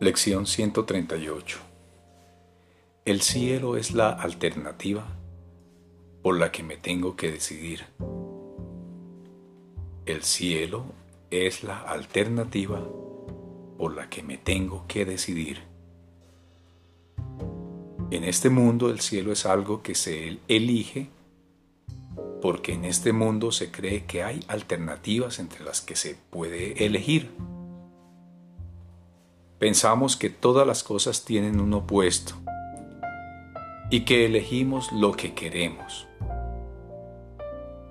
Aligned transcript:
Lección 0.00 0.46
138 0.46 1.58
El 3.04 3.20
cielo 3.20 3.76
es 3.76 3.90
la 3.90 4.10
alternativa 4.10 5.08
por 6.22 6.38
la 6.38 6.52
que 6.52 6.62
me 6.62 6.76
tengo 6.76 7.16
que 7.16 7.32
decidir. 7.32 7.84
El 10.06 10.22
cielo 10.22 10.84
es 11.32 11.64
la 11.64 11.80
alternativa 11.80 12.80
por 13.76 13.96
la 13.96 14.08
que 14.08 14.22
me 14.22 14.38
tengo 14.38 14.84
que 14.86 15.04
decidir. 15.04 15.62
En 18.12 18.22
este 18.22 18.50
mundo 18.50 18.90
el 18.90 19.00
cielo 19.00 19.32
es 19.32 19.46
algo 19.46 19.82
que 19.82 19.96
se 19.96 20.38
elige 20.46 21.08
porque 22.40 22.74
en 22.74 22.84
este 22.84 23.12
mundo 23.12 23.50
se 23.50 23.72
cree 23.72 24.04
que 24.04 24.22
hay 24.22 24.44
alternativas 24.46 25.40
entre 25.40 25.64
las 25.64 25.80
que 25.80 25.96
se 25.96 26.14
puede 26.30 26.84
elegir. 26.84 27.32
Pensamos 29.58 30.16
que 30.16 30.30
todas 30.30 30.64
las 30.64 30.84
cosas 30.84 31.24
tienen 31.24 31.60
un 31.60 31.74
opuesto 31.74 32.34
y 33.90 34.04
que 34.04 34.24
elegimos 34.24 34.92
lo 34.92 35.12
que 35.12 35.34
queremos. 35.34 36.06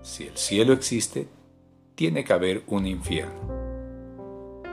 Si 0.02 0.28
el 0.28 0.38
cielo 0.38 0.72
existe, 0.72 1.28
tiene 1.96 2.24
que 2.24 2.32
haber 2.32 2.64
un 2.68 2.88
infierno, 2.88 3.52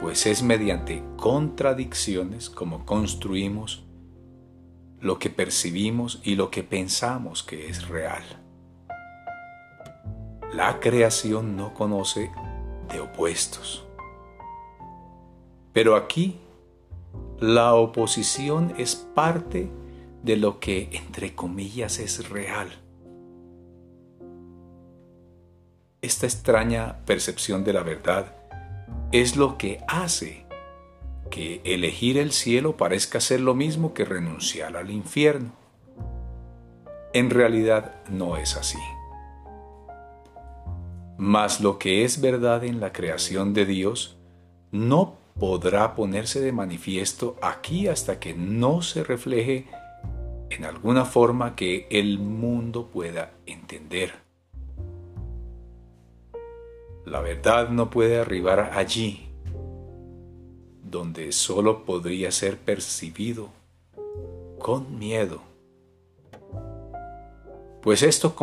pues 0.01 0.27
es 0.27 0.45
mediante 0.45 1.03
contradicciones 1.17 2.49
como 2.49 2.87
construimos 2.87 3.83
lo 5.01 5.19
que 5.19 5.31
percibimos 5.31 6.21
y 6.23 6.37
lo 6.37 6.53
que 6.53 6.63
pensamos 6.63 7.43
que 7.43 7.69
es 7.69 7.89
real. 7.89 8.23
La 10.53 10.79
creación 10.79 11.57
no 11.57 11.75
conoce 11.75 12.31
de 12.89 13.01
opuestos. 13.01 13.85
Pero 15.73 15.97
aquí 15.97 16.39
la 17.41 17.75
oposición 17.75 18.75
es 18.79 18.97
parte 18.97 19.71
de 20.23 20.37
lo 20.37 20.61
que, 20.61 20.89
entre 20.93 21.35
comillas, 21.35 21.99
es 21.99 22.29
real. 22.29 22.71
Esta 26.01 26.27
extraña 26.27 26.99
percepción 27.07 27.65
de 27.65 27.73
la 27.73 27.83
verdad 27.83 28.35
es 29.13 29.37
lo 29.37 29.57
que 29.59 29.83
hace 29.89 30.45
que 31.31 31.61
elegir 31.65 32.19
el 32.19 32.33
cielo 32.33 32.77
parezca 32.77 33.21
ser 33.21 33.41
lo 33.41 33.55
mismo 33.55 33.95
que 33.95 34.05
renunciar 34.05 34.77
al 34.77 34.91
infierno. 34.91 35.53
En 37.13 37.31
realidad 37.31 37.95
no 38.09 38.37
es 38.37 38.57
así. 38.57 38.79
Mas 41.17 41.61
lo 41.61 41.79
que 41.79 42.05
es 42.05 42.21
verdad 42.21 42.65
en 42.65 42.81
la 42.81 42.93
creación 42.93 43.55
de 43.55 43.67
Dios 43.67 44.17
no 44.73 45.17
podrá 45.39 45.95
ponerse 45.95 46.41
de 46.41 46.53
manifiesto 46.53 47.37
aquí 47.43 47.89
hasta 47.89 48.21
que 48.21 48.35
no 48.35 48.83
se 48.83 49.03
refleje 49.05 49.67
en 50.51 50.65
alguna 50.65 51.05
forma 51.05 51.57
que 51.57 51.89
el 51.91 52.19
mundo 52.19 52.87
pueda 52.87 53.33
entender. 53.47 54.15
La 57.05 57.21
verdad 57.21 57.69
no 57.69 57.91
puede 57.91 58.19
arribar 58.19 58.73
allí, 58.75 59.29
donde 60.83 61.33
solo 61.33 61.85
podría 61.85 62.31
ser 62.31 62.57
percibido 62.57 63.51
con 64.59 64.99
miedo, 64.99 65.43
pues 67.85 68.03
esto 68.03 68.35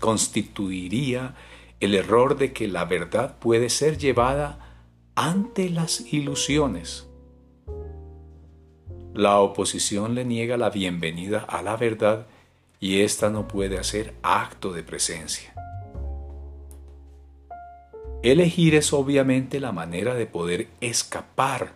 constituiría 0.00 1.34
el 1.78 1.94
error 1.94 2.38
de 2.38 2.54
que 2.54 2.68
la 2.68 2.86
verdad 2.86 3.36
puede 3.38 3.68
ser 3.68 3.98
llevada 3.98 4.69
ante 5.20 5.68
las 5.68 6.14
ilusiones. 6.14 7.06
La 9.12 9.40
oposición 9.40 10.14
le 10.14 10.24
niega 10.24 10.56
la 10.56 10.70
bienvenida 10.70 11.40
a 11.40 11.60
la 11.60 11.76
verdad 11.76 12.26
y 12.80 13.02
ésta 13.02 13.28
no 13.28 13.46
puede 13.46 13.78
hacer 13.78 14.14
acto 14.22 14.72
de 14.72 14.82
presencia. 14.82 15.52
Elegir 18.22 18.74
es 18.74 18.94
obviamente 18.94 19.60
la 19.60 19.72
manera 19.72 20.14
de 20.14 20.24
poder 20.24 20.68
escapar 20.80 21.74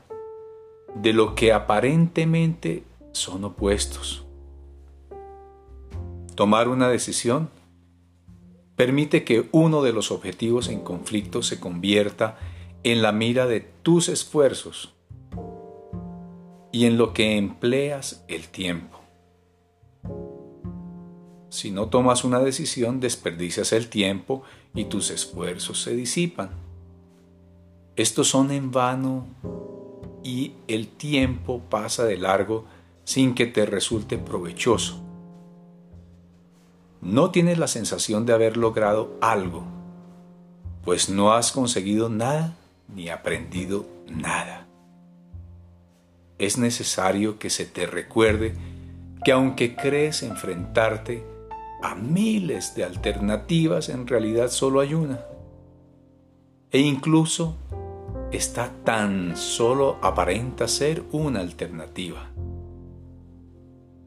de 0.95 1.13
lo 1.13 1.35
que 1.35 1.53
aparentemente 1.53 2.83
son 3.13 3.45
opuestos. 3.45 4.25
Tomar 6.35 6.69
una 6.69 6.89
decisión 6.89 7.51
permite 8.75 9.23
que 9.23 9.51
uno 9.53 9.83
de 9.83 9.93
los 9.93 10.11
objetivos 10.11 10.71
en 10.71 10.81
conflicto 10.81 11.43
se 11.43 11.61
convierta 11.61 12.39
en 12.39 12.54
la 12.85 13.13
mira 13.13 13.47
de 13.47 13.61
tus 13.61 14.09
esfuerzos 14.11 14.95
y 16.71 16.85
en 16.85 16.99
lo 16.99 17.15
que 17.15 17.39
empleas 17.39 18.25
el 18.29 18.49
tiempo. 18.49 19.01
Si 21.49 21.71
no 21.71 21.87
tomas 21.87 22.25
una 22.25 22.41
decisión, 22.41 23.01
desperdicias 23.01 23.73
el 23.73 23.89
tiempo 23.89 24.43
y 24.75 24.85
tus 24.85 25.11
esfuerzos 25.11 25.81
se 25.81 25.95
disipan. 25.95 26.51
Estos 27.97 28.29
son 28.29 28.51
en 28.51 28.71
vano 28.71 29.27
y 30.23 30.53
el 30.69 30.89
tiempo 30.89 31.63
pasa 31.71 32.05
de 32.05 32.19
largo 32.19 32.65
sin 33.05 33.35
que 33.35 33.47
te 33.47 33.65
resulte 33.67 34.19
provechoso. 34.19 35.01
No 37.01 37.31
tienes 37.31 37.59
la 37.59 37.69
sensación 37.69 38.27
de 38.27 38.33
haber 38.33 38.57
logrado 38.57 39.17
algo, 39.21 39.65
pues 40.85 41.09
no 41.09 41.33
has 41.33 41.53
conseguido 41.53 42.09
nada 42.09 42.57
ni 42.89 43.09
aprendido 43.09 43.87
nada. 44.09 44.67
Es 46.39 46.59
necesario 46.59 47.39
que 47.39 47.51
se 47.51 47.65
te 47.65 47.87
recuerde 47.87 48.55
que 49.25 49.33
aunque 49.33 49.75
crees 49.75 50.23
enfrentarte 50.23 51.25
a 51.83 51.95
miles 51.95 52.75
de 52.75 52.85
alternativas, 52.85 53.89
en 53.89 54.07
realidad 54.07 54.49
solo 54.49 54.81
hay 54.81 54.95
una. 54.95 55.21
E 56.71 56.81
incluso 56.81 57.57
está 58.33 58.73
tan 58.85 59.37
solo 59.37 59.99
aparenta 60.03 60.67
ser 60.67 61.05
una 61.13 61.41
alternativa. 61.41 62.31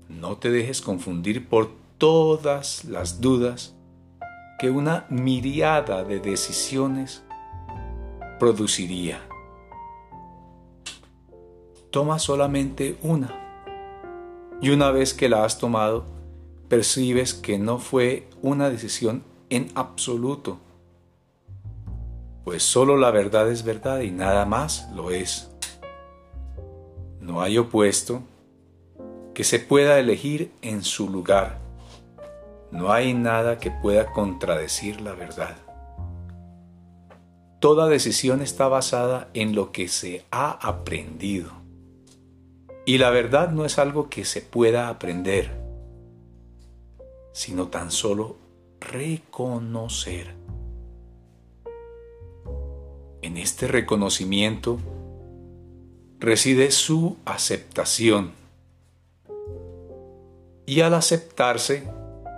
No 0.10 0.38
te 0.38 0.52
dejes 0.52 0.82
confundir 0.82 1.48
por 1.48 1.72
todas 1.98 2.84
las 2.86 3.22
dudas 3.22 3.76
que 4.60 4.70
una 4.70 5.06
miriada 5.10 6.04
de 6.04 6.20
decisiones 6.20 7.24
produciría. 8.40 9.22
Toma 11.90 12.20
solamente 12.20 12.98
una 13.02 13.48
y 14.62 14.70
una 14.70 14.92
vez 14.92 15.14
que 15.14 15.30
la 15.30 15.46
has 15.46 15.60
tomado, 15.60 16.06
percibes 16.68 17.34
que 17.34 17.60
no 17.60 17.80
fue 17.80 18.28
una 18.42 18.70
decisión 18.70 19.24
en 19.50 19.72
absoluto, 19.76 20.60
pues 22.44 22.64
solo 22.64 22.98
la 22.98 23.12
verdad 23.12 23.52
es 23.52 23.64
verdad 23.64 24.02
y 24.02 24.12
nada 24.12 24.46
más 24.46 24.90
lo 24.96 25.12
es. 25.12 25.52
No 27.22 27.42
hay 27.42 27.58
opuesto 27.58 28.22
que 29.34 29.44
se 29.44 29.60
pueda 29.60 30.00
elegir 30.00 30.52
en 30.62 30.84
su 30.84 31.10
lugar. 31.10 31.60
No 32.72 32.92
hay 32.92 33.14
nada 33.14 33.60
que 33.60 33.70
pueda 33.70 34.12
contradecir 34.12 35.02
la 35.02 35.14
verdad. 35.14 35.67
Toda 37.60 37.88
decisión 37.88 38.42
está 38.42 38.68
basada 38.68 39.30
en 39.34 39.56
lo 39.56 39.72
que 39.72 39.88
se 39.88 40.26
ha 40.30 40.52
aprendido. 40.52 41.52
Y 42.86 43.00
la 43.00 43.10
verdad 43.10 43.50
no 43.50 43.66
es 43.66 43.80
algo 43.80 44.10
que 44.10 44.26
se 44.26 44.42
pueda 44.42 44.90
aprender, 44.90 45.52
sino 47.34 47.68
tan 47.68 47.92
solo 47.92 48.38
reconocer. 48.80 50.36
En 53.22 53.38
este 53.38 53.68
reconocimiento 53.68 54.78
reside 56.20 56.70
su 56.72 57.18
aceptación. 57.26 58.34
Y 60.68 60.82
al 60.82 60.94
aceptarse, 60.94 61.90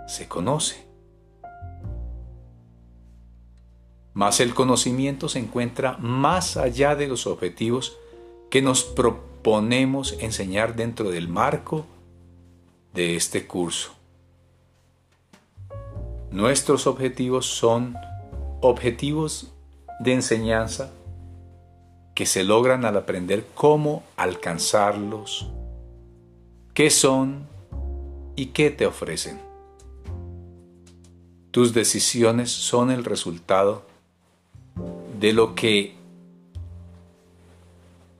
se 0.08 0.28
conoce. 0.28 0.89
Mas 4.20 4.42
el 4.42 4.54
conocimiento 4.54 5.30
se 5.30 5.40
encuentra 5.40 5.96
más 5.98 6.58
allá 6.58 6.94
de 6.98 7.08
los 7.08 7.26
objetivos 7.26 7.98
que 8.50 8.62
nos 8.62 8.84
proponemos 8.84 10.14
enseñar 10.20 10.76
dentro 10.76 11.10
del 11.10 11.30
marco 11.30 11.86
de 12.94 13.16
este 13.16 13.48
curso. 13.48 13.94
Nuestros 16.32 16.86
objetivos 16.86 17.46
son 17.46 17.96
objetivos 18.60 19.54
de 20.02 20.16
enseñanza 20.16 20.92
que 22.14 22.26
se 22.26 22.44
logran 22.44 22.84
al 22.84 22.98
aprender 22.98 23.48
cómo 23.56 24.04
alcanzarlos, 24.18 25.50
qué 26.74 26.90
son 26.90 27.48
y 28.36 28.48
qué 28.48 28.70
te 28.70 28.86
ofrecen. 28.86 29.40
Tus 31.52 31.74
decisiones 31.74 32.52
son 32.52 32.92
el 32.92 33.06
resultado 33.06 33.88
de 35.20 35.34
lo 35.34 35.54
que 35.54 35.96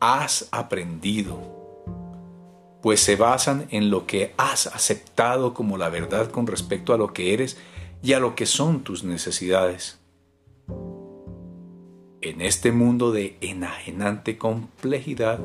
has 0.02 0.50
aprendido, 0.52 1.40
pues 2.82 3.00
se 3.00 3.16
basan 3.16 3.68
en 3.72 3.90
lo 3.90 4.06
que 4.06 4.34
has 4.38 4.68
aceptado 4.68 5.54
como 5.54 5.78
la 5.78 5.90
verdad 5.90 6.30
con 6.30 6.46
respecto 6.46 6.94
a 6.94 6.98
lo 6.98 7.14
que 7.14 7.34
eres 7.34 7.58
y 8.04 8.14
a 8.14 8.20
lo 8.20 8.36
que 8.36 8.46
son 8.46 8.84
tus 8.84 9.04
necesidades. 9.04 10.00
En 12.22 12.42
este 12.42 12.74
mundo 12.74 13.14
de 13.14 13.38
enajenante 13.40 14.38
complejidad, 14.38 15.40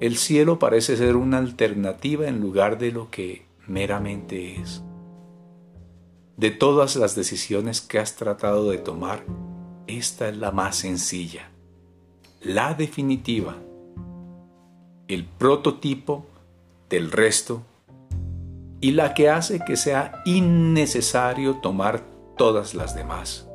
el 0.00 0.16
cielo 0.16 0.58
parece 0.58 0.96
ser 0.96 1.16
una 1.16 1.36
alternativa 1.36 2.28
en 2.28 2.40
lugar 2.40 2.78
de 2.78 2.92
lo 2.92 3.10
que 3.10 3.44
meramente 3.66 4.56
es. 4.56 4.82
De 6.38 6.50
todas 6.50 6.96
las 6.96 7.14
decisiones 7.14 7.82
que 7.82 7.98
has 7.98 8.16
tratado 8.16 8.70
de 8.70 8.78
tomar, 8.78 9.24
esta 9.88 10.28
es 10.28 10.36
la 10.36 10.52
más 10.52 10.76
sencilla, 10.76 11.50
la 12.42 12.74
definitiva, 12.74 13.56
el 15.08 15.24
prototipo 15.24 16.26
del 16.88 17.10
resto 17.10 17.62
y 18.80 18.92
la 18.92 19.14
que 19.14 19.30
hace 19.30 19.60
que 19.64 19.76
sea 19.76 20.22
innecesario 20.24 21.56
tomar 21.56 22.04
todas 22.36 22.74
las 22.74 22.94
demás. 22.94 23.48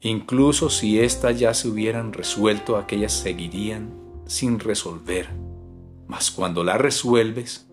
Incluso 0.00 0.68
si 0.70 1.00
éstas 1.00 1.38
ya 1.40 1.54
se 1.54 1.68
hubieran 1.68 2.12
resuelto, 2.12 2.76
aquellas 2.76 3.12
seguirían 3.12 3.94
sin 4.26 4.60
resolver. 4.60 5.28
Mas 6.06 6.30
cuando 6.30 6.62
las 6.62 6.78
resuelves, 6.78 7.68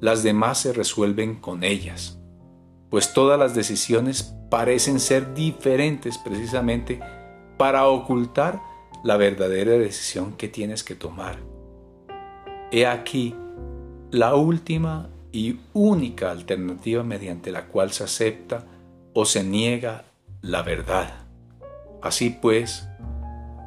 las 0.00 0.22
demás 0.22 0.58
se 0.58 0.72
resuelven 0.72 1.36
con 1.36 1.62
ellas, 1.62 2.17
pues 2.90 3.12
todas 3.12 3.38
las 3.38 3.54
decisiones 3.54 4.34
parecen 4.50 5.00
ser 5.00 5.34
diferentes 5.34 6.18
precisamente 6.18 7.00
para 7.56 7.86
ocultar 7.86 8.60
la 9.04 9.16
verdadera 9.16 9.72
decisión 9.72 10.32
que 10.32 10.48
tienes 10.48 10.82
que 10.82 10.94
tomar. 10.94 11.38
He 12.70 12.86
aquí 12.86 13.34
la 14.10 14.34
última 14.34 15.10
y 15.32 15.60
única 15.74 16.30
alternativa 16.30 17.02
mediante 17.02 17.52
la 17.52 17.66
cual 17.66 17.92
se 17.92 18.04
acepta 18.04 18.64
o 19.14 19.24
se 19.24 19.44
niega 19.44 20.04
la 20.40 20.62
verdad. 20.62 21.26
Así 22.02 22.30
pues, 22.30 22.88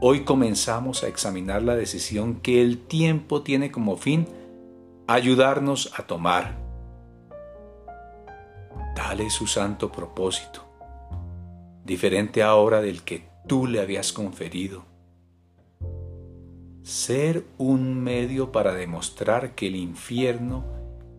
hoy 0.01 0.21
comenzamos 0.21 1.03
a 1.03 1.07
examinar 1.07 1.62
la 1.62 1.75
decisión 1.75 2.35
que 2.35 2.62
el 2.62 2.79
tiempo 2.79 3.41
tiene 3.41 3.71
como 3.71 3.97
fin 3.97 4.27
ayudarnos 5.07 5.91
a 5.97 6.03
tomar. 6.03 6.61
Dale 9.03 9.31
su 9.31 9.48
santo 9.48 9.92
propósito, 9.92 10.63
diferente 11.83 12.44
ahora 12.44 12.81
del 12.81 13.01
que 13.01 13.27
tú 13.48 13.65
le 13.65 13.81
habías 13.81 14.13
conferido. 14.13 14.86
Ser 16.83 17.44
un 17.57 18.01
medio 18.01 18.51
para 18.51 18.74
demostrar 18.74 19.56
que 19.56 19.68
el 19.68 19.75
infierno 19.75 20.63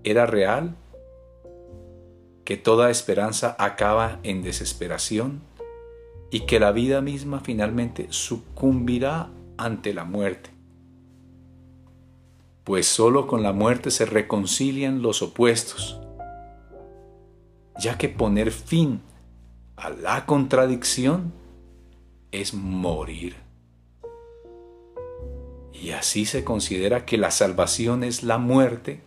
era 0.05 0.26
real, 0.26 0.76
que 2.44 2.56
toda 2.56 2.88
esperanza 2.88 3.56
acaba 3.58 4.20
en 4.23 4.43
desesperación 4.43 5.43
y 6.31 6.46
que 6.46 6.61
la 6.61 6.70
vida 6.70 7.00
misma 7.00 7.40
finalmente 7.40 8.06
sucumbirá 8.11 9.29
ante 9.58 9.93
la 9.93 10.05
muerte. 10.05 10.50
Pues 12.62 12.87
sólo 12.87 13.26
con 13.26 13.43
la 13.43 13.52
muerte 13.52 13.90
se 13.90 14.06
reconcilian 14.06 15.02
los 15.02 15.20
opuestos, 15.20 15.99
ya 17.78 17.98
que 17.98 18.08
poner 18.08 18.50
fin 18.50 19.00
a 19.76 19.90
la 19.90 20.26
contradicción 20.26 21.32
es 22.30 22.54
morir. 22.54 23.36
Y 25.72 25.90
así 25.90 26.26
se 26.26 26.44
considera 26.44 27.04
que 27.04 27.19
la 27.19 27.30
salvación 27.30 28.04
es 28.04 28.22
la 28.22 28.38
muerte, 28.38 29.02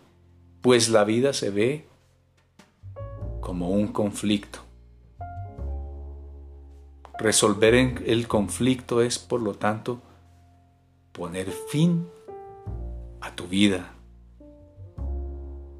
pues 0.60 0.88
la 0.88 1.04
vida 1.04 1.32
se 1.32 1.50
ve 1.50 1.86
como 3.40 3.70
un 3.70 3.88
conflicto. 3.88 4.60
Resolver 7.18 7.74
el 7.74 8.28
conflicto 8.28 9.00
es, 9.00 9.18
por 9.18 9.40
lo 9.40 9.54
tanto, 9.54 10.02
poner 11.12 11.50
fin 11.70 12.06
a 13.22 13.34
tu 13.34 13.46
vida. 13.46 13.95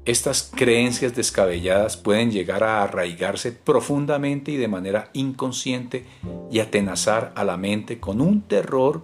Estas 0.07 0.49
creencias 0.55 1.17
descabelladas 1.17 1.97
pueden 1.97 2.31
llegar 2.31 2.63
a 2.63 2.81
arraigarse 2.81 3.51
profundamente 3.51 4.53
y 4.53 4.55
de 4.55 4.69
manera 4.69 5.09
inconsciente 5.11 6.05
y 6.49 6.61
atenazar 6.61 7.33
a 7.35 7.43
la 7.43 7.57
mente 7.57 7.99
con 7.99 8.21
un 8.21 8.41
terror 8.43 9.03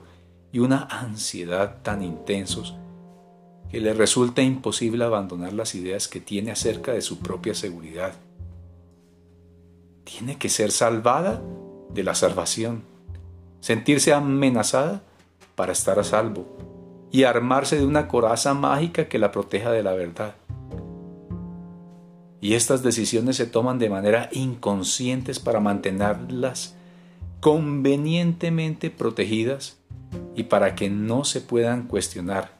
y 0.54 0.60
una 0.60 0.84
ansiedad 0.84 1.82
tan 1.84 2.04
intensos 2.04 2.78
que 3.70 3.82
le 3.82 3.94
resulta 3.94 4.44
imposible 4.44 5.04
abandonar 5.04 5.52
las 5.52 5.76
ideas 5.76 6.08
que 6.08 6.22
tiene 6.22 6.52
acerca 6.52 6.94
de 6.94 7.02
su 7.02 7.20
propia 7.20 7.54
seguridad. 7.54 8.14
Tiene 10.06 10.38
que 10.38 10.48
ser 10.48 10.72
salvada 10.72 11.42
de 11.90 12.04
la 12.04 12.16
salvación, 12.16 12.84
sentirse 13.60 14.14
amenazada 14.14 15.02
para 15.56 15.74
estar 15.74 16.00
a 16.00 16.06
salvo 16.06 16.48
y 17.12 17.26
armarse 17.26 17.76
de 17.76 17.86
una 17.86 18.08
coraza 18.08 18.54
mágica 18.54 19.10
que 19.10 19.20
la 19.20 19.32
proteja 19.34 19.70
de 19.70 19.84
la 19.84 19.92
verdad. 19.92 20.36
Y 22.44 22.56
estas 22.56 22.84
decisiones 22.84 23.38
se 23.38 23.46
toman 23.46 23.80
de 23.80 23.90
manera 23.90 24.28
inconscientes 24.34 25.40
para 25.40 25.62
mantenerlas 25.62 26.76
convenientemente 27.40 28.90
protegidas 28.90 29.78
y 30.36 30.44
para 30.44 30.76
que 30.76 30.90
no 30.90 31.24
se 31.24 31.40
puedan 31.40 31.88
cuestionar, 31.88 32.52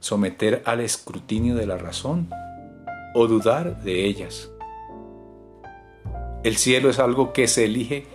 someter 0.00 0.62
al 0.64 0.80
escrutinio 0.80 1.56
de 1.56 1.66
la 1.66 1.76
razón 1.76 2.30
o 3.14 3.26
dudar 3.26 3.82
de 3.82 4.06
ellas. 4.06 4.50
El 6.42 6.56
cielo 6.56 6.88
es 6.88 6.98
algo 6.98 7.34
que 7.34 7.48
se 7.48 7.66
elige 7.66 8.06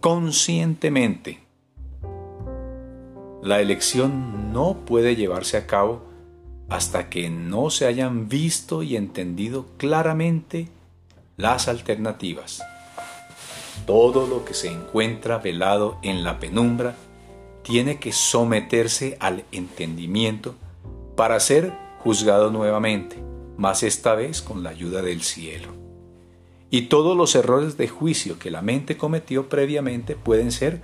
conscientemente. 0.00 1.38
La 3.40 3.60
elección 3.60 4.52
no 4.52 4.78
puede 4.84 5.14
llevarse 5.14 5.56
a 5.58 5.68
cabo 5.68 6.07
hasta 6.68 7.08
que 7.08 7.30
no 7.30 7.70
se 7.70 7.86
hayan 7.86 8.28
visto 8.28 8.82
y 8.82 8.96
entendido 8.96 9.66
claramente 9.76 10.68
las 11.36 11.68
alternativas. 11.68 12.62
Todo 13.86 14.26
lo 14.26 14.44
que 14.44 14.54
se 14.54 14.68
encuentra 14.68 15.38
velado 15.38 15.98
en 16.02 16.24
la 16.24 16.38
penumbra 16.38 16.94
tiene 17.62 17.98
que 17.98 18.12
someterse 18.12 19.16
al 19.20 19.44
entendimiento 19.52 20.54
para 21.16 21.40
ser 21.40 21.72
juzgado 22.00 22.50
nuevamente, 22.50 23.16
mas 23.56 23.82
esta 23.82 24.14
vez 24.14 24.42
con 24.42 24.62
la 24.62 24.70
ayuda 24.70 25.02
del 25.02 25.22
cielo 25.22 25.78
y 26.70 26.82
todos 26.82 27.16
los 27.16 27.34
errores 27.34 27.76
de 27.76 27.88
juicio 27.88 28.38
que 28.38 28.50
la 28.50 28.62
mente 28.62 28.96
cometió 28.96 29.48
previamente 29.48 30.16
pueden 30.16 30.52
ser 30.52 30.82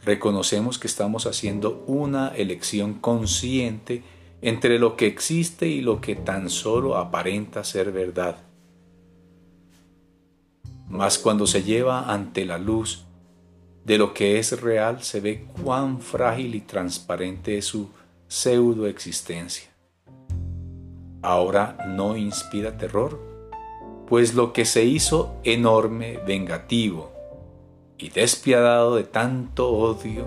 Reconocemos 0.03 0.79
que 0.79 0.87
estamos 0.87 1.25
haciendo 1.25 1.83
una 1.87 2.29
elección 2.29 2.95
consciente 2.95 4.03
entre 4.41 4.79
lo 4.79 4.95
que 4.95 5.07
existe 5.07 5.67
y 5.67 5.81
lo 5.81 5.99
que 5.99 6.15
tan 6.15 6.49
solo 6.49 6.97
aparenta 6.97 7.63
ser 7.63 7.91
verdad. 7.91 8.37
Mas 10.87 11.19
cuando 11.19 11.45
se 11.45 11.63
lleva 11.63 12.11
ante 12.11 12.45
la 12.45 12.57
luz 12.57 13.05
de 13.85 13.97
lo 13.97 14.13
que 14.13 14.39
es 14.39 14.61
real, 14.61 15.03
se 15.03 15.19
ve 15.19 15.45
cuán 15.63 15.99
frágil 15.99 16.55
y 16.55 16.61
transparente 16.61 17.57
es 17.57 17.65
su 17.65 17.89
pseudo 18.27 18.87
existencia 18.87 19.69
ahora 21.21 21.77
no 21.87 22.15
inspira 22.15 22.77
terror, 22.77 23.19
pues 24.07 24.33
lo 24.33 24.53
que 24.53 24.65
se 24.65 24.85
hizo 24.85 25.35
enorme, 25.43 26.19
vengativo 26.25 27.11
y 27.99 28.09
despiadado 28.09 28.95
de 28.95 29.03
tanto 29.03 29.69
odio, 29.69 30.25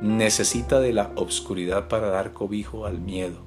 necesita 0.00 0.80
de 0.80 0.92
la 0.92 1.12
obscuridad 1.16 1.88
para 1.88 2.08
dar 2.08 2.32
cobijo 2.32 2.86
al 2.86 3.00
miedo. 3.00 3.44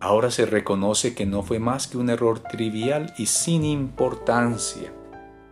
Ahora 0.00 0.30
se 0.30 0.46
reconoce 0.46 1.14
que 1.14 1.26
no 1.26 1.42
fue 1.42 1.58
más 1.58 1.88
que 1.88 1.98
un 1.98 2.10
error 2.10 2.40
trivial 2.40 3.12
y 3.18 3.26
sin 3.26 3.64
importancia. 3.64 4.92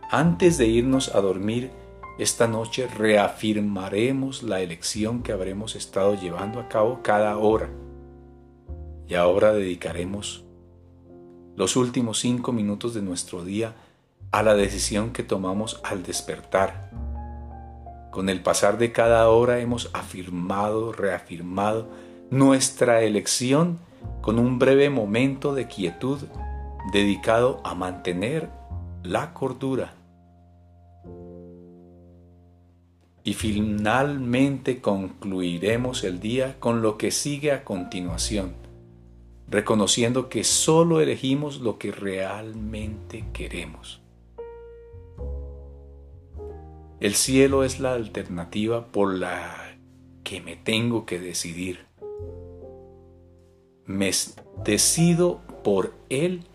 Antes 0.09 0.57
de 0.57 0.67
irnos 0.67 1.13
a 1.13 1.21
dormir, 1.21 1.71
esta 2.19 2.47
noche 2.47 2.87
reafirmaremos 2.87 4.43
la 4.43 4.61
elección 4.61 5.23
que 5.23 5.31
habremos 5.31 5.75
estado 5.75 6.13
llevando 6.15 6.59
a 6.59 6.69
cabo 6.69 6.99
cada 7.01 7.37
hora 7.37 7.69
y 9.07 9.15
ahora 9.15 9.51
dedicaremos 9.51 10.45
los 11.55 11.75
últimos 11.75 12.19
cinco 12.19 12.51
minutos 12.51 12.93
de 12.93 13.01
nuestro 13.01 13.43
día 13.43 13.75
a 14.33 14.41
la 14.41 14.55
decisión 14.55 15.13
que 15.13 15.21
tomamos 15.21 15.79
al 15.83 16.01
despertar. 16.01 16.89
Con 18.11 18.29
el 18.29 18.41
pasar 18.41 18.79
de 18.79 18.91
cada 18.91 19.29
hora 19.29 19.59
hemos 19.59 19.91
afirmado, 19.93 20.91
reafirmado 20.91 21.87
nuestra 22.31 23.03
elección 23.03 23.77
con 24.21 24.39
un 24.39 24.57
breve 24.57 24.89
momento 24.89 25.53
de 25.53 25.67
quietud 25.67 26.19
dedicado 26.91 27.61
a 27.63 27.75
mantener 27.75 28.49
la 29.03 29.33
cordura 29.35 29.93
y 33.23 33.33
finalmente 33.35 34.81
concluiremos 34.81 36.03
el 36.03 36.19
día 36.19 36.59
con 36.59 36.81
lo 36.81 36.97
que 36.97 37.11
sigue 37.11 37.51
a 37.51 37.63
continuación, 37.63 38.55
reconociendo 39.47 40.27
que 40.27 40.43
solo 40.43 41.01
elegimos 41.01 41.61
lo 41.61 41.77
que 41.77 41.91
realmente 41.91 43.25
queremos. 43.31 44.02
El 46.99 47.15
cielo 47.15 47.63
es 47.63 47.79
la 47.79 47.93
alternativa 47.93 48.87
por 48.87 49.13
la 49.13 49.77
que 50.23 50.41
me 50.41 50.55
tengo 50.55 51.05
que 51.05 51.19
decidir. 51.19 51.85
Me 53.85 54.11
decido 54.63 55.41
por 55.63 55.93
él 56.09 56.45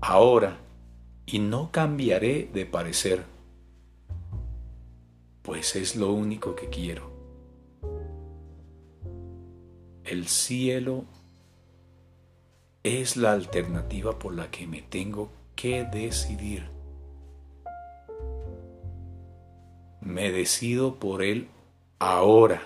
ahora 0.00 0.58
y 1.26 1.38
no 1.38 1.70
cambiaré 1.70 2.48
de 2.52 2.66
parecer 2.66 3.24
pues 5.50 5.74
es 5.74 5.96
lo 5.96 6.12
único 6.12 6.54
que 6.54 6.68
quiero. 6.68 7.10
El 10.04 10.28
cielo 10.28 11.04
es 12.82 13.16
la 13.16 13.32
alternativa 13.32 14.18
por 14.18 14.34
la 14.34 14.50
que 14.50 14.66
me 14.66 14.82
tengo 14.82 15.30
que 15.56 15.84
decidir. 15.84 16.70
Me 20.10 20.32
decido 20.32 20.96
por 20.96 21.22
él 21.22 21.46
ahora 22.00 22.60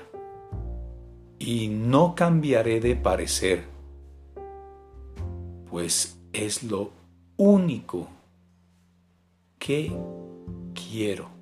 y 1.39 1.69
no 1.69 2.15
cambiaré 2.15 2.81
de 2.81 2.97
parecer, 2.97 3.65
pues 5.71 6.19
es 6.33 6.63
lo 6.63 6.91
único 7.37 8.09
que 9.59 9.93
quiero. 10.73 11.34